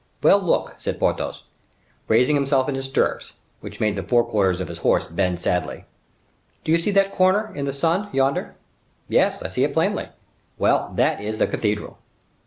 "Well, 0.23 0.41
look!" 0.41 0.73
said 0.79 0.99
Porthos, 0.99 1.43
raising 2.07 2.35
himself 2.35 2.67
in 2.67 2.73
his 2.73 2.85
stirrups, 2.85 3.33
which 3.59 3.79
made 3.79 3.95
the 3.95 4.01
fore 4.01 4.23
quarters 4.23 4.59
of 4.59 4.67
his 4.67 4.79
horse 4.79 5.05
bend 5.05 5.39
sadly,—"do 5.39 6.71
you 6.71 6.79
see 6.79 6.89
that 6.89 7.11
corner, 7.13 7.53
in 7.53 7.65
the 7.65 7.71
sun, 7.71 8.09
yonder?" 8.11 8.55
"Yes, 9.07 9.43
I 9.43 9.49
see 9.49 9.63
it 9.63 9.73
plainly." 9.75 10.09
"Well, 10.57 10.91
that 10.95 11.21
is 11.21 11.37
the 11.37 11.45
cathedral." 11.45 11.99